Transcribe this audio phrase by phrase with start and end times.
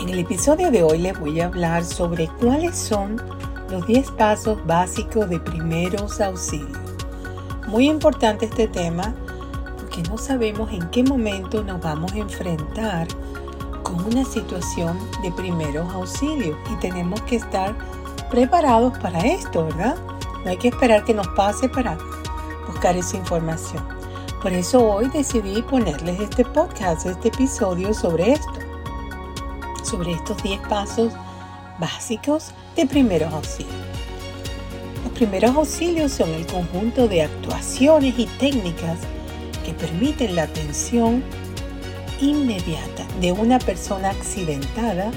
[0.00, 3.20] En el episodio de hoy les voy a hablar sobre cuáles son
[3.68, 6.78] los 10 pasos básicos de primeros auxilios.
[7.68, 9.14] Muy importante este tema
[9.76, 13.08] porque no sabemos en qué momento nos vamos a enfrentar
[13.82, 17.76] con una situación de primeros auxilios y tenemos que estar
[18.30, 19.96] preparados para esto, ¿verdad?
[20.44, 21.98] No hay que esperar que nos pase para
[22.66, 23.86] buscar esa información.
[24.40, 28.69] Por eso hoy decidí ponerles este podcast, este episodio sobre esto,
[29.90, 31.12] sobre estos 10 pasos
[31.78, 33.74] básicos de primeros auxilios.
[35.04, 38.98] Los primeros auxilios son el conjunto de actuaciones y técnicas
[39.64, 41.24] que permiten la atención
[42.20, 45.10] inmediata de una persona accidentada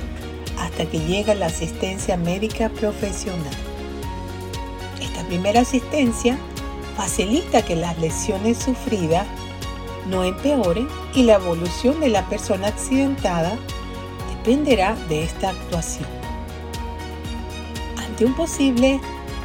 [0.58, 3.54] hasta que llega la asistencia médica profesional.
[5.02, 6.38] Esta primera asistencia
[6.96, 9.28] facilita que las lesiones sufridas
[10.10, 13.58] no empeoren y la evolución de la persona accidentada
[14.44, 16.10] dependerá de esta actuación.
[17.98, 19.00] Ante un posible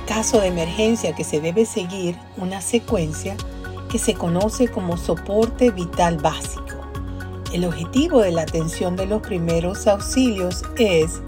[0.09, 3.37] caso de emergencia que se debe seguir una secuencia
[3.89, 6.65] que se conoce como soporte vital básico.
[7.53, 11.23] El objetivo de la atención de los primeros auxilios es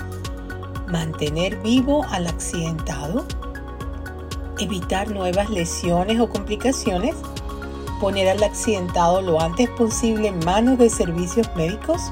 [0.89, 3.25] mantener vivo al accidentado,
[4.59, 7.15] evitar nuevas lesiones o complicaciones,
[8.01, 12.11] poner al accidentado lo antes posible en manos de servicios médicos,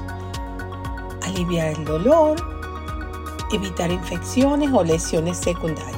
[1.39, 2.35] aliviar el dolor,
[3.53, 5.95] evitar infecciones o lesiones secundarias.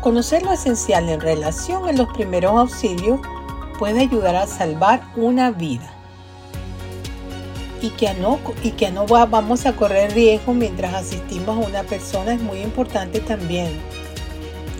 [0.00, 3.20] Conocer lo esencial en relación a los primeros auxilios
[3.78, 5.92] puede ayudar a salvar una vida
[7.80, 12.32] y que no, y que no vamos a correr riesgo mientras asistimos a una persona
[12.32, 13.78] es muy importante también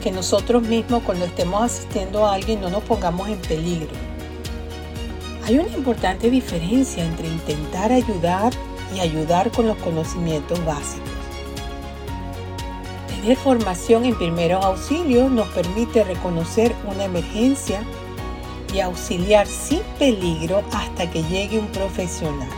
[0.03, 3.91] que nosotros mismos cuando estemos asistiendo a alguien no nos pongamos en peligro.
[5.45, 8.53] Hay una importante diferencia entre intentar ayudar
[8.95, 11.11] y ayudar con los conocimientos básicos.
[13.09, 17.83] Tener formación en primeros auxilios nos permite reconocer una emergencia
[18.73, 22.49] y auxiliar sin peligro hasta que llegue un profesional.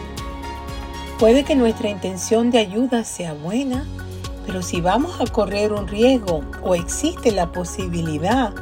[1.19, 3.84] Puede que nuestra intención de ayuda sea buena,
[4.47, 8.55] pero si vamos a correr un riesgo o existe la posibilidad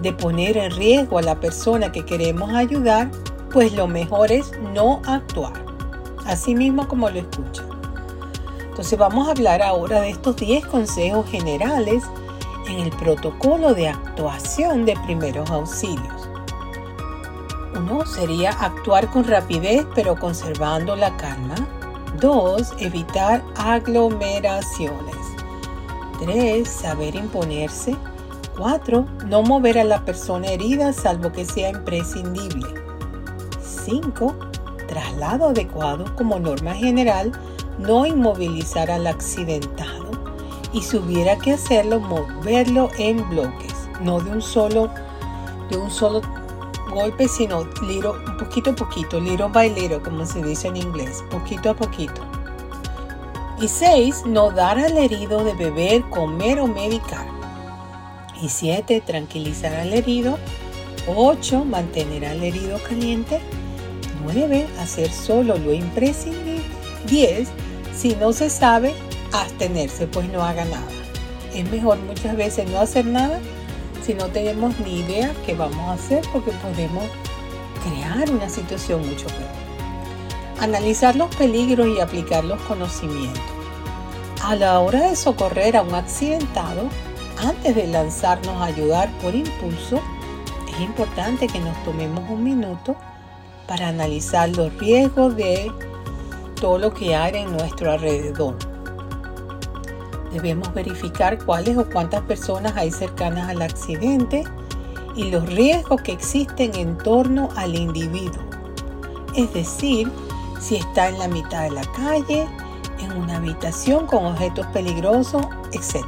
[0.00, 3.10] de poner en riesgo a la persona que queremos ayudar,
[3.50, 5.65] pues lo mejor es no actuar.
[6.26, 7.66] Así mismo como lo escuchan.
[8.68, 12.04] Entonces vamos a hablar ahora de estos 10 consejos generales
[12.68, 16.28] en el protocolo de actuación de primeros auxilios.
[17.76, 21.54] Uno sería actuar con rapidez pero conservando la calma.
[22.20, 22.74] 2.
[22.78, 25.16] Evitar aglomeraciones.
[26.20, 26.68] 3.
[26.68, 27.94] Saber imponerse.
[28.56, 29.06] 4.
[29.26, 32.66] No mover a la persona herida salvo que sea imprescindible.
[33.60, 34.34] 5.
[34.96, 37.30] Traslado adecuado como norma general.
[37.78, 40.10] No inmovilizar al accidentado.
[40.72, 44.88] Y si hubiera que hacerlo, moverlo en bloques, no de un solo,
[45.68, 46.22] de un solo
[46.90, 51.68] golpe, sino un poquito a poquito, little by little, como se dice en inglés, poquito
[51.68, 52.22] a poquito.
[53.60, 54.24] Y 6.
[54.24, 57.26] No dar al herido de beber, comer o medicar.
[58.40, 59.02] Y 7.
[59.02, 60.38] Tranquilizar al herido.
[61.06, 61.66] 8.
[61.66, 63.42] Mantener al herido caliente.
[64.32, 64.66] 9.
[64.80, 66.62] Hacer solo lo imprescindible.
[67.06, 67.48] 10.
[67.94, 68.94] Si no se sabe,
[69.32, 70.86] abstenerse, pues no haga nada.
[71.54, 73.40] Es mejor muchas veces no hacer nada
[74.04, 77.04] si no tenemos ni idea qué vamos a hacer porque podemos
[77.82, 80.60] crear una situación mucho peor.
[80.60, 83.42] Analizar los peligros y aplicar los conocimientos.
[84.44, 86.88] A la hora de socorrer a un accidentado,
[87.38, 90.00] antes de lanzarnos a ayudar por impulso,
[90.72, 92.96] es importante que nos tomemos un minuto
[93.66, 95.70] para analizar los riesgos de
[96.60, 98.56] todo lo que hay en nuestro alrededor
[100.36, 104.44] Debemos verificar cuáles o cuántas personas hay cercanas al accidente
[105.14, 108.42] y los riesgos que existen en torno al individuo.
[109.34, 110.12] Es decir,
[110.60, 112.46] si está en la mitad de la calle,
[112.98, 115.42] en una habitación con objetos peligrosos,
[115.72, 116.04] etc.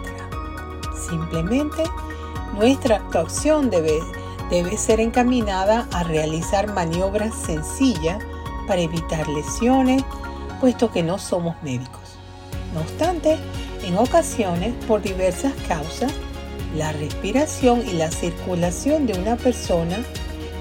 [1.08, 1.84] Simplemente
[2.54, 3.98] nuestra actuación debe,
[4.50, 8.18] debe ser encaminada a realizar maniobras sencillas
[8.66, 10.02] para evitar lesiones,
[10.60, 12.02] puesto que no somos médicos.
[12.74, 13.36] No obstante,
[13.82, 16.12] en ocasiones, por diversas causas,
[16.76, 19.96] la respiración y la circulación de una persona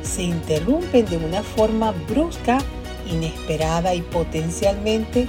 [0.04, 2.60] se interrumpen de una forma brusca,
[3.10, 5.28] inesperada y potencialmente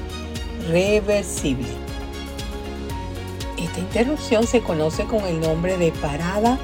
[0.68, 1.66] reversible.
[3.56, 6.58] Esta interrupción se conoce con el nombre de parada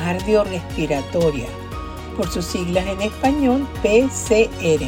[0.00, 1.46] cardiorrespiratoria,
[2.16, 4.84] por sus siglas en español PCR.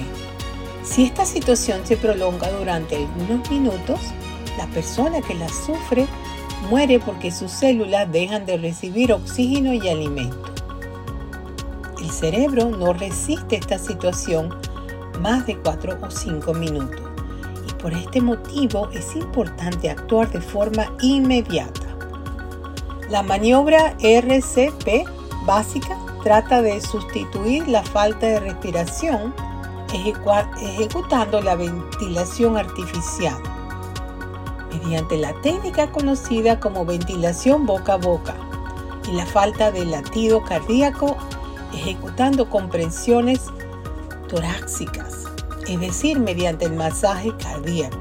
[0.83, 4.01] Si esta situación se prolonga durante algunos minutos,
[4.57, 6.07] la persona que la sufre
[6.71, 10.55] muere porque sus células dejan de recibir oxígeno y alimento.
[12.01, 14.55] El cerebro no resiste esta situación
[15.21, 17.01] más de 4 o 5 minutos
[17.69, 21.92] y por este motivo es importante actuar de forma inmediata.
[23.09, 25.07] La maniobra RCP
[25.45, 29.35] básica trata de sustituir la falta de respiración
[29.93, 33.37] ejecutando la ventilación artificial
[34.73, 38.35] mediante la técnica conocida como ventilación boca a boca
[39.07, 41.17] y la falta de latido cardíaco
[41.75, 43.41] ejecutando comprensiones
[44.29, 45.25] torácicas,
[45.67, 47.99] es decir, mediante el masaje cardíaco.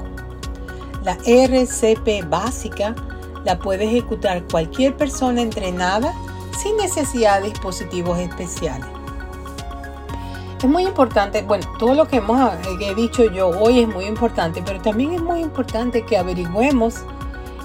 [1.04, 2.94] La RCP básica
[3.44, 6.14] la puede ejecutar cualquier persona entrenada
[6.62, 8.86] sin necesidad de dispositivos especiales.
[10.58, 14.62] Es muy importante, bueno, todo lo que hemos he dicho yo hoy es muy importante,
[14.64, 17.04] pero también es muy importante que averigüemos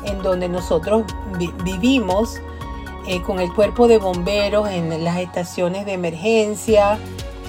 [0.04, 1.04] en donde nosotros
[1.64, 2.40] vivimos
[3.06, 6.98] eh, con el cuerpo de bomberos en las estaciones de emergencia,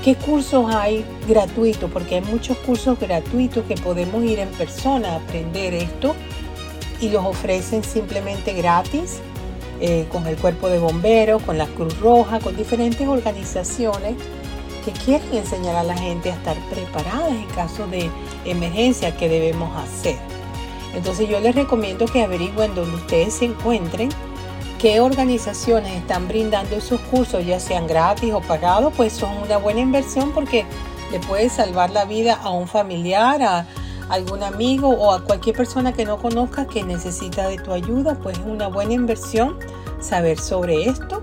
[0.05, 5.17] qué cursos hay gratuitos, porque hay muchos cursos gratuitos que podemos ir en persona a
[5.17, 6.15] aprender esto
[7.01, 9.21] y los ofrecen simplemente gratis
[9.81, 14.17] eh, con el cuerpo de bomberos, con la Cruz Roja, con diferentes organizaciones
[14.85, 18.11] que quieren enseñar a la gente a estar preparadas en caso de
[18.45, 20.17] emergencia que debemos hacer.
[20.95, 24.09] Entonces yo les recomiendo que averigüen donde ustedes se encuentren,
[24.79, 29.81] qué organizaciones están brindando esos cursos, ya sean gratis o pagados, pues son una buena
[29.81, 30.65] inversión porque
[31.13, 33.67] le puede salvar la vida a un familiar, a
[34.09, 38.39] algún amigo o a cualquier persona que no conozca que necesita de tu ayuda, pues
[38.39, 39.57] es una buena inversión
[40.01, 41.23] saber sobre esto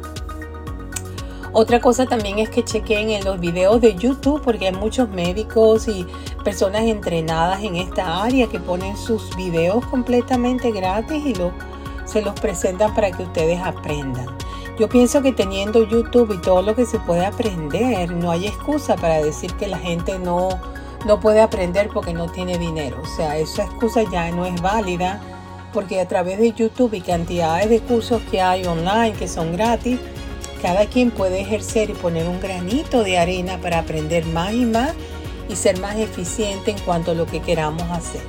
[1.58, 5.88] otra cosa también es que chequen en los videos de YouTube porque hay muchos médicos
[5.88, 6.06] y
[6.44, 11.34] personas entrenadas en esta área que ponen sus videos completamente gratis y
[12.04, 14.28] se los presentan para que ustedes aprendan.
[14.78, 18.98] Yo pienso que teniendo YouTube y todo lo que se puede aprender, no hay excusa
[18.98, 20.50] para decir que la gente no,
[21.06, 23.00] no puede aprender porque no tiene dinero.
[23.02, 25.22] O sea, esa excusa ya no es válida
[25.74, 30.00] porque a través de YouTube y cantidades de cursos que hay online que son gratis,
[30.62, 34.94] cada quien puede ejercer y poner un granito de arena para aprender más y más
[35.48, 38.22] y ser más eficiente en cuanto a lo que queramos hacer.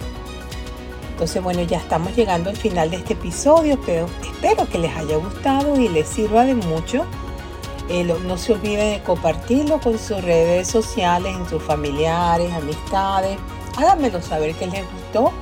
[1.12, 5.16] Entonces, bueno, ya estamos llegando al final de este episodio, pero espero que les haya
[5.16, 7.06] gustado y les sirva de mucho.
[7.88, 13.38] Eh, no se olviden de compartirlo con sus redes sociales, en sus familiares, amistades.
[13.76, 15.32] Háganmelo saber que les gustó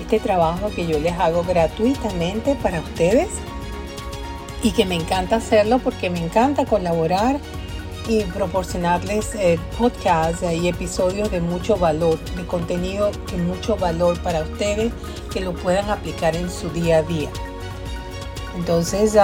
[0.00, 3.28] este trabajo que yo les hago gratuitamente para ustedes
[4.62, 7.38] y que me encanta hacerlo porque me encanta colaborar
[8.08, 14.42] y proporcionarles eh, podcasts y episodios de mucho valor, de contenido de mucho valor para
[14.42, 14.92] ustedes
[15.32, 17.30] que lo puedan aplicar en su día a día.
[18.56, 19.16] Entonces,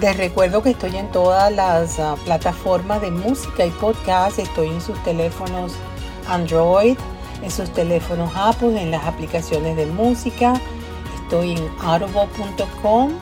[0.00, 4.38] les recuerdo que estoy en todas las ah, plataformas de música y podcast.
[4.38, 5.72] Estoy en sus teléfonos
[6.28, 6.96] Android,
[7.42, 10.54] en sus teléfonos Apple, en las aplicaciones de música.
[11.22, 13.12] Estoy en audible.com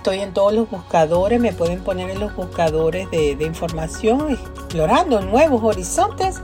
[0.00, 5.62] Estoy en todos los buscadores, me pueden poner en los buscadores de, información, explorando nuevos
[5.62, 6.40] horizontes.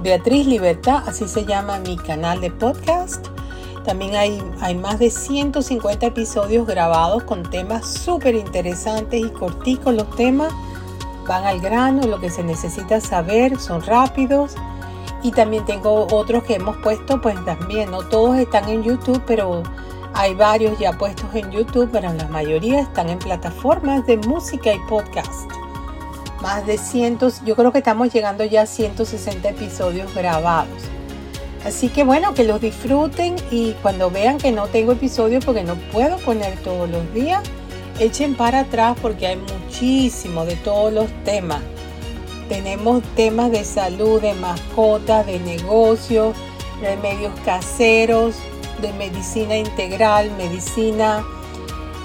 [0.00, 3.28] Beatriz Libertad, así se llama mi canal de podcast.
[3.88, 10.52] También hay, más de 150 episodios grabados con temas súper interesantes y corticos los temas.
[11.26, 14.56] Van al grano, lo que se necesita saber, son rápidos.
[15.22, 19.62] Y también tengo otros que hemos puesto, pues también, no todos están en YouTube, pero
[20.12, 24.78] hay varios ya puestos en YouTube, pero la mayoría están en plataformas de música y
[24.80, 25.50] podcast.
[26.42, 30.97] Más de cientos, yo creo que estamos llegando ya a 160 episodios grabados.
[31.68, 35.74] Así que bueno, que los disfruten y cuando vean que no tengo episodios porque no
[35.92, 37.42] puedo poner todos los días,
[38.00, 41.60] echen para atrás porque hay muchísimo de todos los temas.
[42.48, 46.34] Tenemos temas de salud, de mascotas, de negocios,
[46.80, 48.36] de medios caseros,
[48.80, 51.22] de medicina integral, medicina,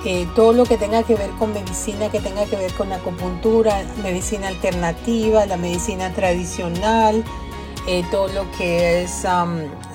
[0.03, 3.81] eh, todo lo que tenga que ver con medicina, que tenga que ver con acupuntura,
[4.03, 7.23] medicina alternativa, la medicina tradicional,
[7.87, 9.25] eh, todo lo que es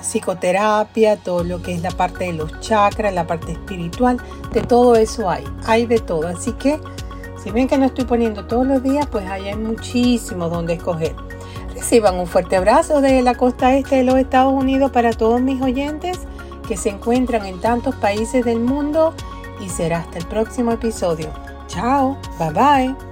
[0.01, 4.17] psicoterapia, todo lo que es la parte de los chakras, la parte espiritual,
[4.53, 6.27] de todo eso hay, hay de todo.
[6.27, 6.79] Así que
[7.43, 11.15] si ven que no estoy poniendo todos los días, pues ahí hay muchísimo donde escoger.
[11.73, 15.61] Reciban un fuerte abrazo desde la costa este de los Estados Unidos para todos mis
[15.61, 16.19] oyentes
[16.67, 19.13] que se encuentran en tantos países del mundo
[19.59, 21.29] y será hasta el próximo episodio.
[21.67, 23.08] Chao, bye bye.